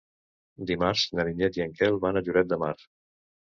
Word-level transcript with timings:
Dimarts 0.71 1.03
na 1.19 1.27
Vinyet 1.29 1.61
i 1.61 1.65
en 1.67 1.77
Quel 1.81 2.01
van 2.07 2.19
a 2.19 2.25
Lloret 2.29 2.53
de 2.57 2.61
Mar. 2.67 2.75